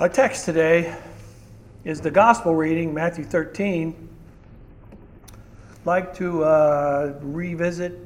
[0.00, 0.96] Our text today
[1.84, 4.08] is the gospel reading, Matthew 13.
[5.30, 5.36] I'd
[5.84, 7.98] like to uh, revisit,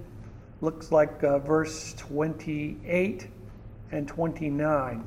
[0.60, 3.28] looks like uh, verse 28
[3.92, 5.06] and 29.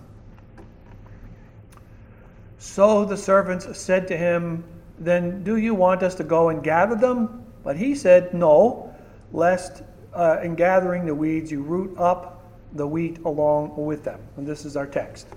[2.58, 4.64] So the servants said to him,
[4.98, 7.44] Then do you want us to go and gather them?
[7.66, 8.96] But he said, No,
[9.34, 9.84] lest
[10.14, 12.37] uh, in gathering the weeds you root up
[12.78, 14.20] the wheat along with them.
[14.38, 15.28] And this is our text.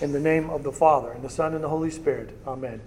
[0.00, 2.36] In the name of the Father, and the Son, and the Holy Spirit.
[2.46, 2.80] Amen.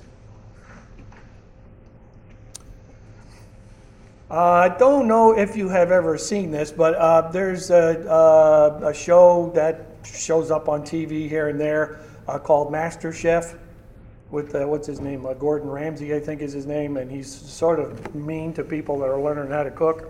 [4.32, 8.90] Uh, I don't know if you have ever seen this, but uh, there's a, uh,
[8.90, 13.54] a, show that shows up on TV here and there uh, called Master Chef
[14.32, 17.80] with uh, what's his name, Gordon Ramsay, I think is his name, and he's sort
[17.80, 20.10] of mean to people that are learning how to cook.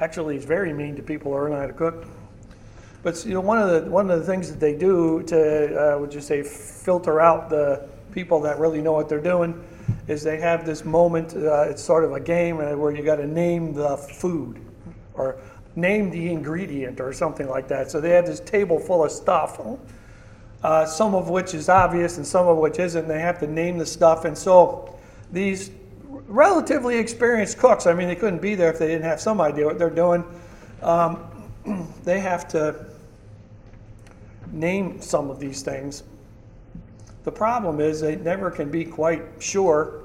[0.00, 2.06] Actually, he's very mean to people who learn how to cook.
[3.02, 5.98] But you know, one of the one of the things that they do to, uh,
[5.98, 9.62] would you say, filter out the people that really know what they're doing,
[10.08, 11.34] is they have this moment.
[11.34, 14.60] Uh, it's sort of a game uh, where you got to name the food,
[15.14, 15.36] or
[15.76, 17.90] name the ingredient, or something like that.
[17.90, 19.60] So they have this table full of stuff
[20.64, 23.06] uh, some of which is obvious and some of which isn't.
[23.06, 24.24] They have to name the stuff.
[24.24, 24.98] And so
[25.30, 25.70] these
[26.26, 29.66] relatively experienced cooks, I mean, they couldn't be there if they didn't have some idea
[29.66, 30.24] what they're doing.
[30.82, 31.24] Um,
[32.04, 32.86] they have to
[34.52, 36.04] name some of these things.
[37.24, 40.04] The problem is they never can be quite sure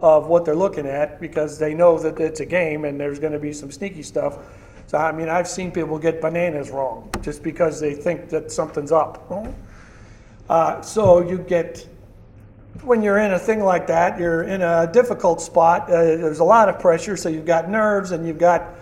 [0.00, 3.32] of what they're looking at because they know that it's a game and there's going
[3.32, 4.38] to be some sneaky stuff.
[4.86, 8.92] So, I mean, I've seen people get bananas wrong just because they think that something's
[8.92, 9.30] up.
[10.48, 11.88] Uh, so you get,
[12.82, 15.88] when you're in a thing like that, you're in a difficult spot.
[15.88, 18.74] Uh, there's a lot of pressure, so you've got nerves and you've got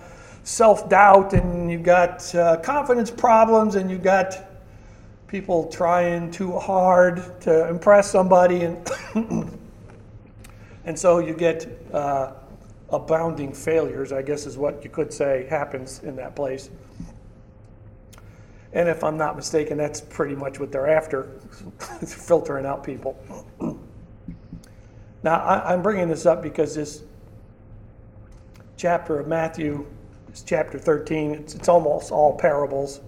[0.44, 4.48] self doubt and you've got uh, confidence problems and you've got
[5.28, 8.62] people trying too hard to impress somebody.
[8.62, 8.90] And,
[10.84, 12.32] and so you get uh,
[12.90, 16.70] abounding failures, I guess is what you could say happens in that place.
[18.74, 21.24] And if I'm not mistaken, that's pretty much what they're after,
[22.06, 23.18] filtering out people.
[25.22, 27.02] Now, I, am bringing this up because this
[28.76, 29.86] chapter of Matthew
[30.32, 31.34] is chapter 13.
[31.34, 33.00] It's, it's almost all parables.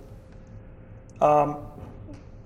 [1.21, 1.57] Um,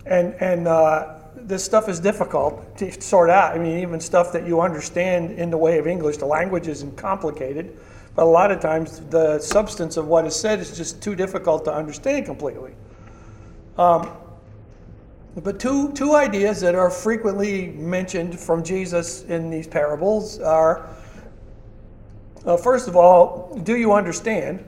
[0.07, 3.55] and and uh, this stuff is difficult to sort out.
[3.55, 6.97] I mean, even stuff that you understand in the way of English, the language isn't
[6.97, 7.79] complicated,
[8.15, 11.65] but a lot of times the substance of what is said is just too difficult
[11.67, 12.73] to understand completely.
[13.77, 14.11] Um,
[15.43, 20.89] but two, two ideas that are frequently mentioned from Jesus in these parables are
[22.47, 24.65] uh, first of all, do you understand?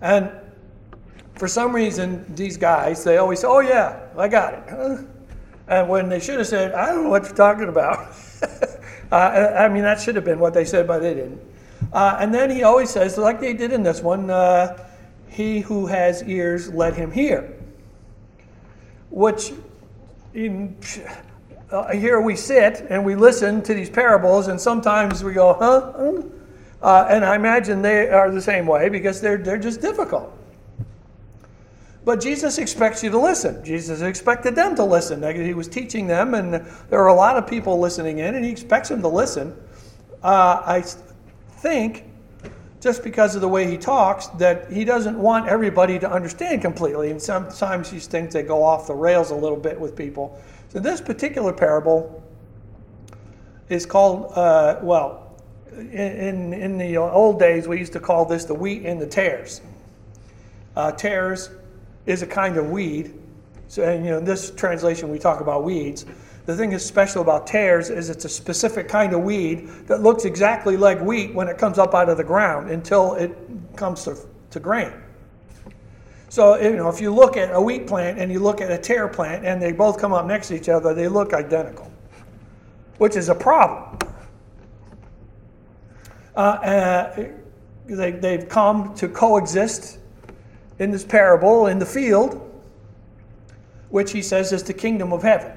[0.00, 0.30] And
[1.34, 5.06] for some reason, these guys, they always say, oh, yeah, I got it.
[5.68, 8.12] And when they should have said, I don't know what you're talking about.
[9.12, 11.40] uh, I mean, that should have been what they said, but they didn't.
[11.92, 14.84] Uh, and then he always says, like they did in this one, uh,
[15.28, 17.59] he who has ears, let him hear
[19.10, 19.52] which
[20.34, 20.76] in,
[21.70, 26.22] uh, here we sit and we listen to these parables, and sometimes we go, huh?
[26.82, 30.32] Uh, and I imagine they are the same way because they're, they're just difficult.
[32.04, 33.62] But Jesus expects you to listen.
[33.62, 35.22] Jesus expected them to listen.
[35.44, 38.50] He was teaching them, and there are a lot of people listening in, and he
[38.50, 39.54] expects them to listen.
[40.22, 40.82] Uh, I
[41.58, 42.04] think
[42.80, 47.10] just because of the way he talks that he doesn't want everybody to understand completely.
[47.10, 50.40] And sometimes these things they go off the rails a little bit with people.
[50.70, 52.22] So this particular parable
[53.68, 55.26] is called uh, well.
[55.72, 59.60] In, in the old days, we used to call this the wheat and the tares.
[60.74, 61.50] Uh, tares
[62.06, 63.14] is a kind of weed.
[63.68, 66.06] So, and, you know, in this translation, we talk about weeds.
[66.46, 70.24] The thing that's special about tares is it's a specific kind of weed that looks
[70.24, 73.36] exactly like wheat when it comes up out of the ground until it
[73.76, 74.16] comes to,
[74.50, 74.92] to grain.
[76.28, 78.78] So, you know, if you look at a wheat plant and you look at a
[78.78, 81.90] tare plant and they both come up next to each other, they look identical,
[82.98, 83.98] which is a problem.
[86.36, 87.28] Uh, uh,
[87.86, 89.98] they, they've come to coexist
[90.78, 92.46] in this parable in the field,
[93.90, 95.52] which he says is the kingdom of heaven.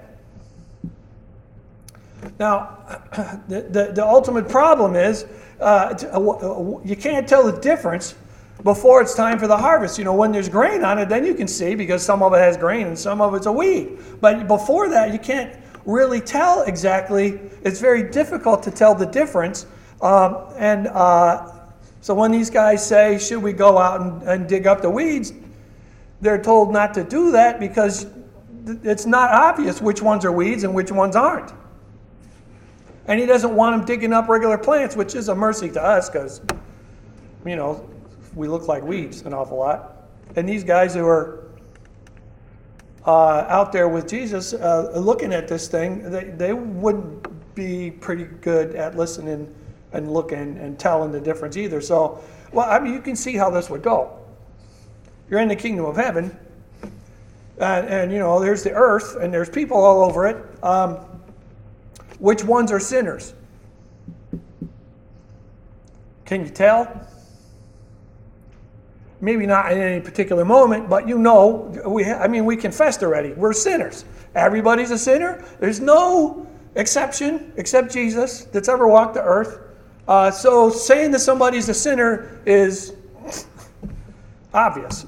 [2.44, 2.78] Now,
[3.48, 5.26] the, the, the ultimate problem is
[5.62, 8.16] uh, uh you can't tell the difference
[8.66, 9.98] before it's time for the harvest.
[9.98, 12.40] You know, when there's grain on it, then you can see because some of it
[12.40, 13.98] has grain and some of it's a weed.
[14.20, 15.56] But before that, you can't
[15.86, 17.40] really tell exactly.
[17.64, 19.66] It's very difficult to tell the difference.
[20.02, 21.50] Um, and uh,
[22.02, 25.32] so when these guys say, Should we go out and, and dig up the weeds?
[26.20, 28.08] they're told not to do that because
[28.84, 31.52] it's not obvious which ones are weeds and which ones aren't.
[33.08, 36.10] And he doesn't want them digging up regular plants, which is a mercy to us
[36.10, 36.42] because,
[37.46, 37.90] you know,
[38.36, 40.08] we look like weeds an awful lot.
[40.36, 41.44] And these guys who are
[43.06, 48.24] uh, out there with Jesus uh, looking at this thing, they, they wouldn't be pretty
[48.24, 49.54] good at listening
[49.92, 51.82] and looking and telling the difference either.
[51.82, 54.20] So, well, I mean, you can see how this would go.
[55.30, 56.36] You're in the kingdom of heaven,
[57.60, 60.64] and, and you know, there's the earth, and there's people all over it.
[60.64, 61.00] Um,
[62.24, 63.34] which ones are sinners?
[66.24, 67.06] Can you tell?
[69.20, 73.34] Maybe not in any particular moment, but you know, we, I mean, we confessed already.
[73.34, 74.06] We're sinners.
[74.36, 75.44] Everybody's a sinner.
[75.60, 79.60] There's no exception except Jesus that's ever walked the earth.
[80.08, 82.94] Uh, so saying that somebody's a sinner is
[84.54, 85.06] obvious.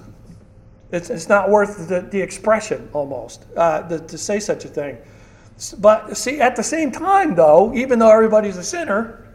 [0.91, 4.97] It's, it's not worth the, the expression almost uh, the, to say such a thing.
[5.79, 9.25] But see, at the same time, though, even though everybody's a sinner,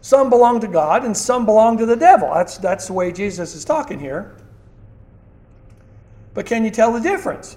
[0.00, 2.32] some belong to God and some belong to the devil.
[2.34, 4.36] That's, that's the way Jesus is talking here.
[6.34, 7.56] But can you tell the difference?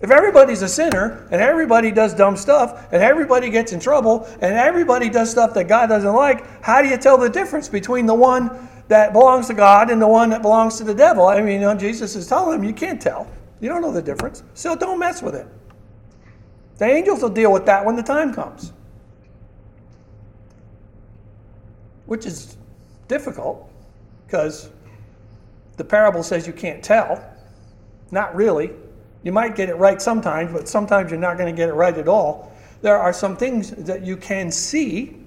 [0.00, 4.54] If everybody's a sinner and everybody does dumb stuff and everybody gets in trouble and
[4.54, 8.14] everybody does stuff that God doesn't like, how do you tell the difference between the
[8.14, 11.26] one that belongs to God and the one that belongs to the devil?
[11.26, 13.26] I mean, you know, Jesus is telling them you can't tell.
[13.60, 14.44] You don't know the difference.
[14.54, 15.48] So don't mess with it.
[16.78, 18.72] The angels will deal with that when the time comes.
[22.06, 22.56] Which is
[23.08, 23.70] difficult
[24.26, 24.70] because
[25.76, 27.22] the parable says you can't tell.
[28.10, 28.70] Not really.
[29.22, 31.96] You might get it right sometimes, but sometimes you're not going to get it right
[31.96, 32.52] at all.
[32.80, 35.17] There are some things that you can see.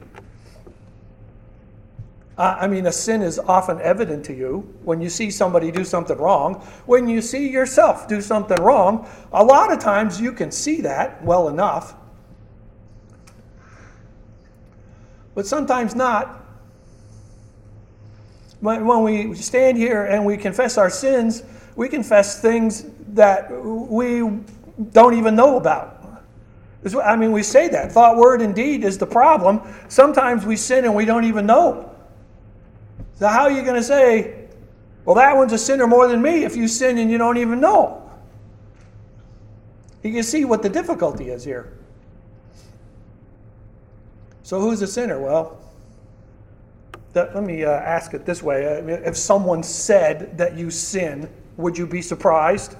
[2.41, 6.17] I mean, a sin is often evident to you when you see somebody do something
[6.17, 6.55] wrong.
[6.87, 11.23] When you see yourself do something wrong, a lot of times you can see that
[11.23, 11.93] well enough.
[15.35, 16.39] But sometimes not.
[18.59, 21.43] When we stand here and we confess our sins,
[21.75, 24.21] we confess things that we
[24.91, 25.97] don't even know about.
[27.03, 27.91] I mean, we say that.
[27.91, 29.61] Thought, word, and deed is the problem.
[29.89, 31.90] Sometimes we sin and we don't even know.
[33.21, 34.47] So, how are you going to say,
[35.05, 37.59] well, that one's a sinner more than me if you sin and you don't even
[37.59, 38.09] know?
[40.01, 41.77] You can see what the difficulty is here.
[44.41, 45.21] So, who's a sinner?
[45.21, 45.61] Well,
[47.13, 48.63] that, let me uh, ask it this way.
[49.05, 52.75] if someone said that you sin, would you be surprised?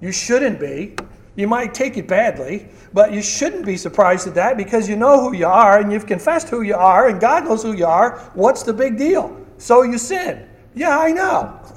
[0.00, 0.96] You shouldn't be.
[1.36, 5.20] You might take it badly, but you shouldn't be surprised at that because you know
[5.20, 8.18] who you are and you've confessed who you are and God knows who you are.
[8.34, 9.36] What's the big deal?
[9.58, 10.48] So you sin.
[10.74, 11.60] Yeah, I know.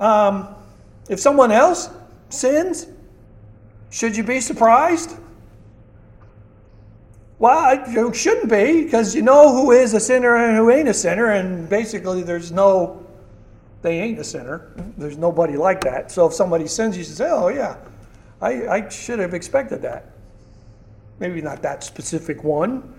[0.00, 0.56] Um,
[1.08, 1.88] if someone else
[2.28, 2.88] sins,
[3.90, 5.16] should you be surprised?
[7.38, 10.94] Well, you shouldn't be because you know who is a sinner and who ain't a
[10.94, 13.01] sinner, and basically there's no,
[13.82, 14.72] they ain't a sinner.
[14.96, 16.10] There's nobody like that.
[16.10, 17.76] So if somebody sins, you should say, oh, yeah,
[18.40, 20.12] I, I should have expected that.
[21.18, 22.94] Maybe not that specific one,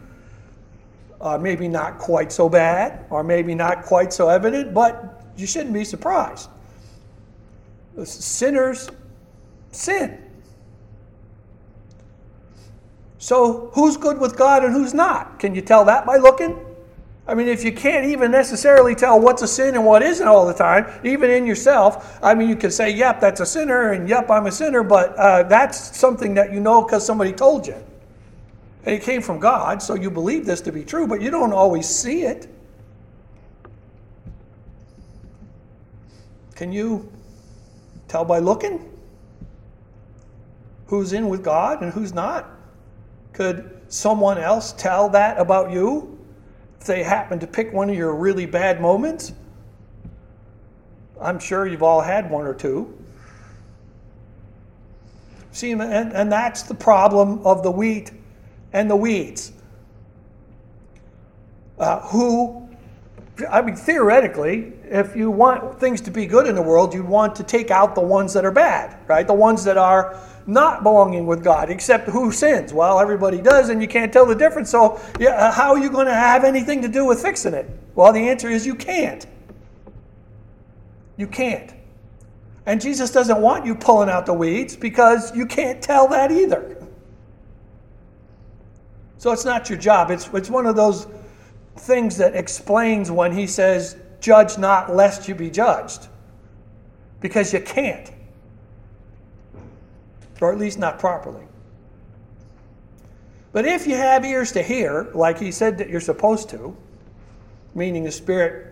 [1.20, 5.74] uh, maybe not quite so bad, or maybe not quite so evident, but you shouldn't
[5.74, 6.50] be surprised.
[8.04, 8.90] Sinners
[9.72, 10.20] sin.
[13.18, 15.40] So, who's good with God and who's not?
[15.40, 16.60] Can you tell that by looking?
[17.26, 20.46] I mean, if you can't even necessarily tell what's a sin and what isn't all
[20.46, 24.10] the time, even in yourself, I mean, you can say, yep, that's a sinner, and
[24.10, 27.76] yep, I'm a sinner, but uh, that's something that you know because somebody told you.
[28.86, 31.54] And it came from God, so you believe this to be true, but you don't
[31.54, 32.50] always see it.
[36.56, 37.10] Can you
[38.10, 38.90] tell by looking
[40.88, 42.50] who's in with God and who's not?
[43.32, 46.13] Could someone else tell that about you
[46.86, 49.34] they happen to pick one of your really bad moments?
[51.22, 52.98] I'm sure you've all had one or two.
[55.52, 58.12] See, and, and that's the problem of the wheat
[58.74, 59.52] and the weeds.
[61.78, 62.68] Uh, who,
[63.50, 67.36] I mean, theoretically, if you want things to be good in the world, you want
[67.36, 69.26] to take out the ones that are bad, right?
[69.26, 72.74] The ones that are not belonging with God, except who sins?
[72.74, 74.70] Well, everybody does, and you can't tell the difference.
[74.70, 77.70] So, yeah, uh, how are you going to have anything to do with fixing it?
[77.96, 79.26] Well, the answer is you can't.
[81.18, 81.74] You can't.
[82.66, 86.78] And Jesus doesn't want you pulling out the weeds because you can't tell that either.
[89.18, 90.12] So it's not your job.
[90.12, 91.08] It's, it's one of those
[91.78, 96.08] things that explains when he says, Judge not lest you be judged.
[97.22, 98.12] because you can't,
[100.44, 101.44] or at least not properly.
[103.52, 106.76] But if you have ears to hear, like he said that you're supposed to,
[107.76, 108.70] meaning the Spirit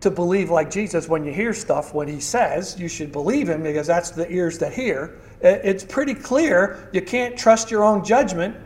[0.00, 3.62] to believe like Jesus when you hear stuff, when he says, you should believe him
[3.62, 5.18] because that's the ears that hear.
[5.40, 8.56] It's pretty clear you can't trust your own judgment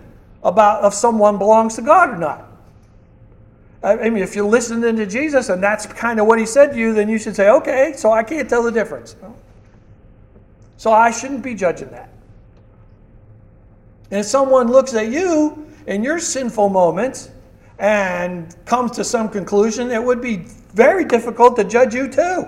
[0.42, 2.52] about if someone belongs to God or not.
[3.82, 6.78] I mean, if you're listening to Jesus and that's kind of what he said to
[6.78, 9.14] you, then you should say, okay, so I can't tell the difference.
[10.76, 12.10] So I shouldn't be judging that.
[14.10, 17.30] And if someone looks at you in your sinful moments
[17.78, 22.46] and comes to some conclusion, it would be very difficult to judge you too.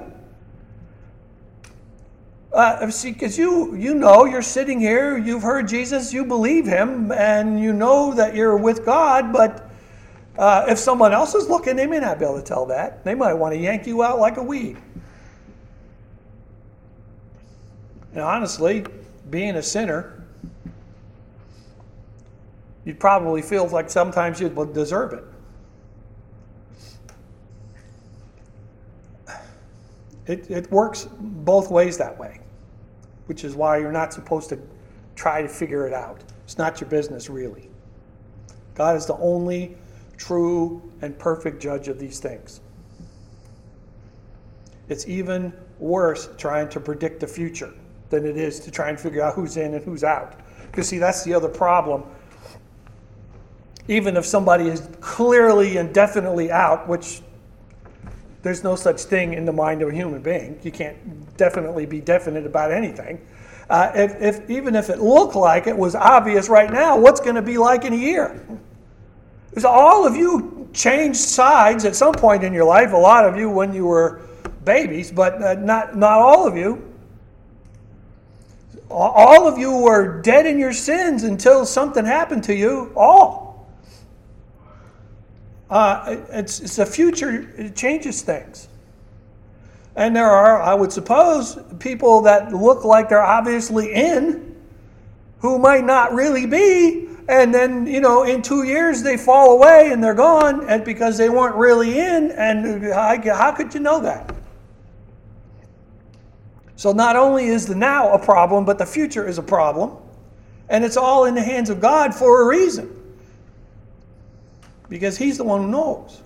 [2.53, 7.13] Uh, see, because you you know you're sitting here, you've heard Jesus, you believe him,
[7.13, 9.33] and you know that you're with God.
[9.33, 9.71] But
[10.39, 13.05] uh, if someone else is looking, they may not be able to tell that.
[13.05, 14.79] They might want to yank you out like a weed.
[18.13, 18.85] And honestly,
[19.31, 20.25] being a sinner,
[22.85, 25.25] you'd probably feel like sometimes you would deserve it.
[30.27, 32.41] It, it works both ways that way,
[33.27, 34.59] which is why you're not supposed to
[35.17, 36.23] try to figure it out.
[36.45, 37.71] It's not your business, really.
[38.75, 39.77] God is the only
[40.19, 42.61] true and perfect judge of these things.
[44.89, 47.73] It's even worse trying to predict the future
[48.11, 50.35] than it is to try and figure out who's in and who's out.
[50.67, 52.05] Because, see, that's the other problem
[53.89, 57.23] even if somebody is clearly and definitely out, which
[58.43, 60.59] there's no such thing in the mind of a human being.
[60.63, 60.97] You can't
[61.37, 63.27] definitely be definite about anything.
[63.69, 67.35] Uh, if, if, even if it looked like it was obvious right now, what's going
[67.35, 68.47] to be like in a year?
[69.51, 72.93] Because all of you changed sides at some point in your life.
[72.93, 74.21] A lot of you when you were
[74.65, 76.88] babies, but uh, not not all of you.
[78.91, 82.93] All of you were dead in your sins until something happened to you.
[82.97, 83.49] All.
[85.71, 88.69] Uh, it's, it's the future, it changes things.
[89.97, 94.57] And there are, I would suppose, people that look like they're obviously in
[95.41, 97.09] who might not really be.
[97.29, 101.19] And then, you know, in two years they fall away and they're gone and because
[101.19, 102.31] they weren't really in.
[102.31, 104.35] And how, how could you know that?
[106.79, 109.97] So not only is the now a problem, but the future is a problem.
[110.69, 112.95] And it's all in the hands of God for a reason
[114.89, 116.23] because He's the one who knows.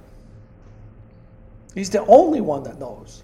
[1.75, 3.23] He's the only one that knows.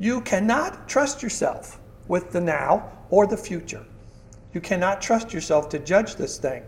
[0.00, 1.78] You cannot trust yourself
[2.08, 3.84] with the now or the future.
[4.54, 6.64] You cannot trust yourself to judge this thing.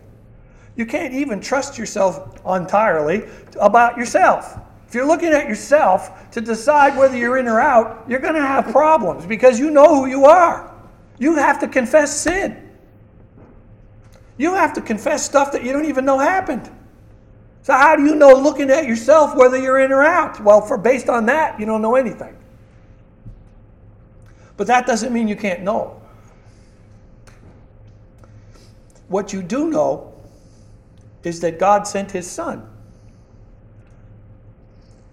[0.77, 3.25] You can't even trust yourself entirely
[3.61, 4.61] about yourself.
[4.95, 8.41] If you're looking at yourself to decide whether you're in or out, you're going to
[8.41, 10.73] have problems because you know who you are.
[11.19, 12.71] You have to confess sin.
[14.39, 16.71] You have to confess stuff that you don't even know happened.
[17.63, 20.41] So how do you know looking at yourself whether you're in or out?
[20.41, 22.37] Well, for based on that, you don't know anything.
[24.57, 26.01] But that doesn't mean you can't know.
[29.09, 30.15] What you do know
[31.25, 32.71] is that God sent his son.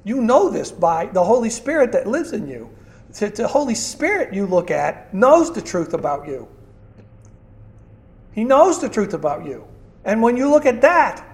[0.04, 2.70] You know this by the Holy Spirit that lives in you.
[3.14, 6.48] The Holy Spirit you look at knows the truth about you.
[8.32, 9.68] He knows the truth about you.
[10.06, 11.28] And when you look at that,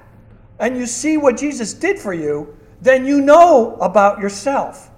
[0.60, 4.90] and you see what Jesus did for you, then you know about yourself.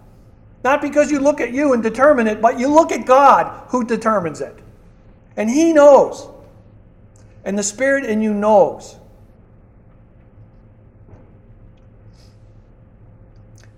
[0.63, 3.83] Not because you look at you and determine it, but you look at God who
[3.83, 4.57] determines it.
[5.35, 6.29] And He knows.
[7.43, 8.98] And the Spirit in you knows.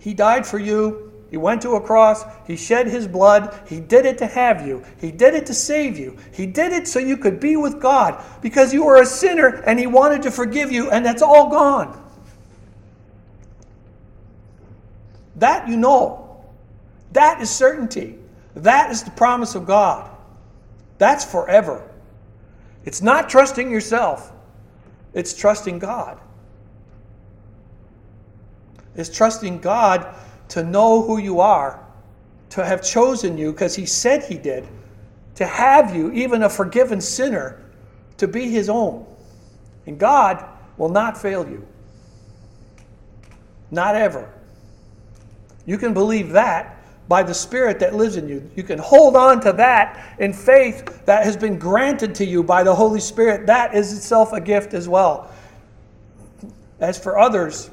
[0.02, 2.26] He died for you he went to a cross.
[2.46, 3.58] He shed his blood.
[3.66, 4.84] He did it to have you.
[5.00, 6.18] He did it to save you.
[6.34, 9.80] He did it so you could be with God because you were a sinner and
[9.80, 11.98] he wanted to forgive you, and that's all gone.
[15.38, 16.44] That you know.
[17.14, 18.20] That is certainty.
[18.54, 20.12] That is the promise of God.
[20.98, 21.90] That's forever.
[22.84, 24.34] It's not trusting yourself,
[25.14, 26.20] it's trusting God.
[28.96, 30.14] It's trusting God
[30.50, 31.86] to know who you are,
[32.50, 34.68] to have chosen you because he said he did,
[35.36, 37.64] to have you, even a forgiven sinner,
[38.18, 39.06] to be his own.
[39.86, 40.46] And God
[40.78, 41.66] will not fail you.
[43.72, 44.32] Not ever.
[45.66, 48.50] You can believe that by the Spirit that lives in you.
[48.56, 52.64] You can hold on to that in faith that has been granted to you by
[52.64, 53.48] the Holy Spirit.
[53.48, 55.30] That is itself a gift as well.
[56.80, 57.70] As for others,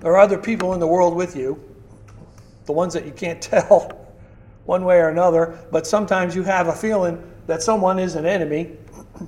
[0.00, 1.62] there are other people in the world with you,
[2.66, 4.06] the ones that you can't tell.
[4.64, 8.76] one way or another, but sometimes you have a feeling that someone is an enemy.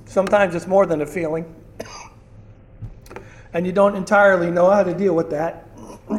[0.05, 1.51] Sometimes it's more than a feeling.
[3.53, 5.67] And you don't entirely know how to deal with that.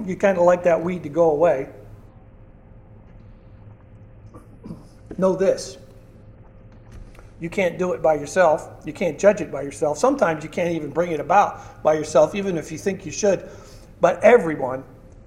[0.05, 1.69] You kind of like that weed to go away.
[5.17, 5.79] Know this
[7.43, 8.71] you can't do it by yourself.
[8.85, 9.99] You can't judge it by yourself.
[9.99, 13.51] Sometimes you can't even bring it about by yourself, even if you think you should.
[14.03, 14.83] But everyone,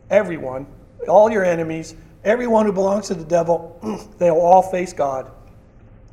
[0.09, 0.67] everyone,
[1.07, 3.79] all your enemies, everyone who belongs to the devil,
[4.19, 5.31] they'll all face God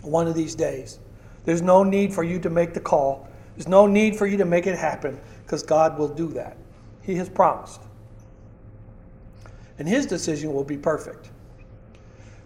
[0.02, 1.00] one of these days.
[1.44, 3.28] There's no need for you to make the call.
[3.56, 6.56] There's no need for you to make it happen because God will do that.
[7.02, 7.80] He has promised.
[9.80, 11.30] And his decision will be perfect.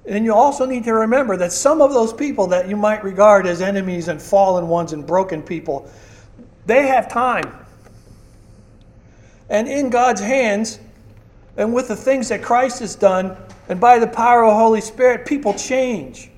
[0.06, 3.46] And you also need to remember that some of those people that you might regard
[3.46, 5.90] as enemies and fallen ones and broken people,
[6.64, 7.65] they have time.
[9.48, 10.80] And in God's hands,
[11.56, 13.36] and with the things that Christ has done,
[13.68, 16.30] and by the power of the Holy Spirit, people change.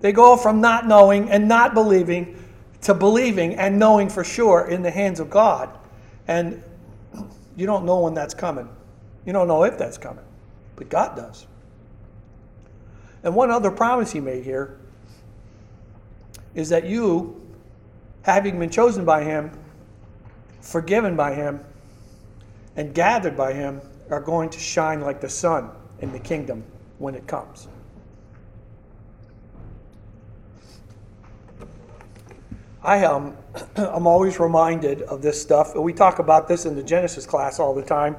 [0.00, 2.36] They go from not knowing and not believing
[2.82, 5.70] to believing and knowing for sure in the hands of God.
[6.28, 6.62] And
[7.56, 8.68] you don't know when that's coming.
[9.26, 10.24] You don't know if that's coming,
[10.76, 11.46] but God does.
[13.22, 14.78] And one other promise he made here
[16.54, 17.38] is that you,
[18.22, 19.50] having been chosen by him,
[20.62, 21.62] forgiven by him,
[22.76, 26.64] and gathered by him, are going to shine like the sun in the kingdom
[26.98, 27.68] when it comes.
[32.82, 33.36] I um,
[33.76, 35.74] I'm always reminded of this stuff.
[35.74, 38.16] We talk about this in the Genesis class all the time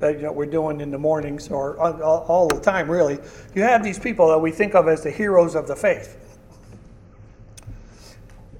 [0.00, 3.18] that you know, we're doing in the mornings or all the time, really.
[3.54, 6.16] You have these people that we think of as the heroes of the faith.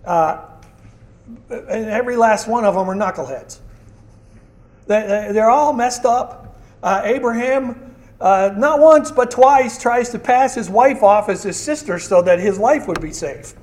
[0.04, 0.44] Uh,
[1.49, 3.61] and every last one of them are knuckleheads.
[4.87, 6.58] They, they're all messed up.
[6.82, 11.58] Uh, Abraham, uh, not once but twice, tries to pass his wife off as his
[11.58, 13.54] sister so that his life would be safe.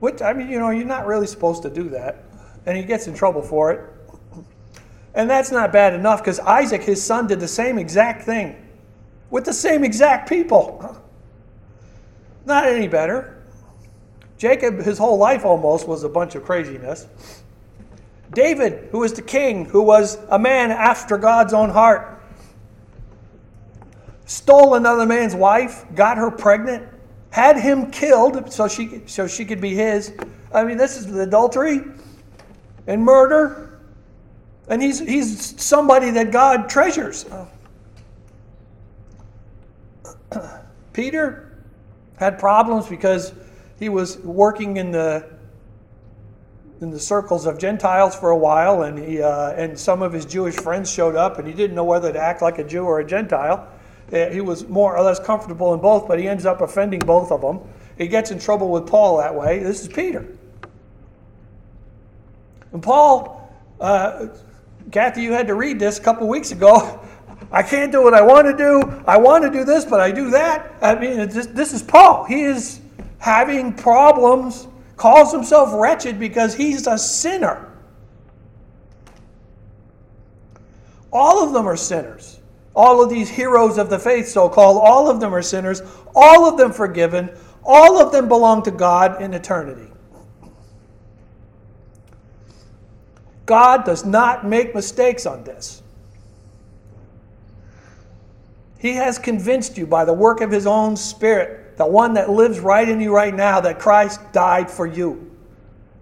[0.00, 2.24] Which, I mean, you know, you're not really supposed to do that.
[2.66, 3.80] And he gets in trouble for it.
[5.14, 8.54] And that's not bad enough because Isaac, his son, did the same exact thing
[9.30, 11.02] with the same exact people.
[12.44, 13.42] Not any better.
[14.38, 17.06] Jacob, his whole life almost was a bunch of craziness.
[18.32, 22.20] David, who was the king, who was a man after God's own heart,
[24.24, 26.88] stole another man's wife, got her pregnant,
[27.30, 30.12] had him killed so she, so she could be his.
[30.52, 31.82] I mean, this is adultery
[32.86, 33.66] and murder
[34.68, 37.24] and he's, he's somebody that God treasures.
[40.92, 41.52] Peter
[42.18, 43.32] had problems because
[43.78, 45.35] he was working in the
[46.80, 50.26] in the circles of Gentiles for a while, and he uh, and some of his
[50.26, 53.00] Jewish friends showed up, and he didn't know whether to act like a Jew or
[53.00, 53.68] a Gentile.
[54.12, 57.32] Uh, he was more or less comfortable in both, but he ends up offending both
[57.32, 57.60] of them.
[57.98, 59.58] He gets in trouble with Paul that way.
[59.60, 60.26] This is Peter,
[62.72, 63.36] and Paul
[63.80, 64.28] uh,
[64.90, 67.00] Kathy, you had to read this a couple weeks ago.
[67.52, 69.02] I can't do what I want to do.
[69.06, 70.74] I want to do this, but I do that.
[70.80, 72.24] I mean, just, this is Paul.
[72.24, 72.80] He is
[73.18, 77.72] having problems, calls himself wretched because he's a sinner.
[81.12, 82.40] All of them are sinners.
[82.74, 85.80] All of these heroes of the faith, so called, all of them are sinners.
[86.14, 87.30] All of them forgiven.
[87.64, 89.90] All of them belong to God in eternity.
[93.46, 95.82] God does not make mistakes on this.
[98.78, 102.60] He has convinced you by the work of His own Spirit, the one that lives
[102.60, 105.30] right in you right now, that Christ died for you,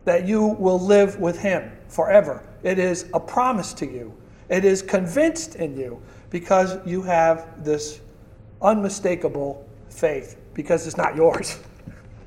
[0.05, 2.45] that you will live with Him forever.
[2.63, 4.15] It is a promise to you,
[4.49, 8.01] it is convinced in you because you have this
[8.63, 11.59] unmistakable faith, because it's not yours.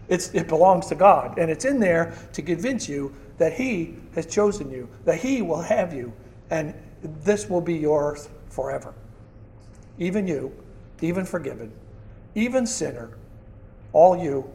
[0.09, 4.25] It's, it belongs to God, and it's in there to convince you that He has
[4.25, 6.13] chosen you, that He will have you,
[6.49, 8.93] and this will be yours forever.
[9.99, 10.53] Even you,
[11.01, 11.73] even forgiven,
[12.35, 13.16] even sinner,
[13.93, 14.49] all you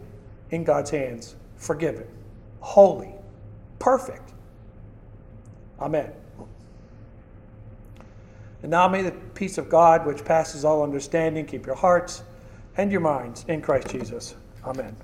[0.51, 2.07] in God's hands, forgiven,
[2.61, 3.15] holy,
[3.79, 4.33] perfect.
[5.81, 6.13] Amen.
[8.63, 12.23] And now may the peace of God, which passes all understanding, keep your hearts
[12.77, 14.37] and your minds in Christ Jesus.
[14.65, 14.97] Amen.